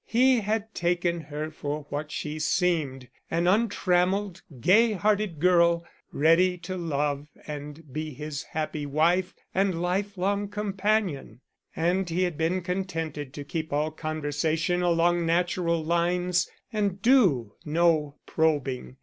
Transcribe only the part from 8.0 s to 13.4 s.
his happy wife and lifelong companion; and he had been contented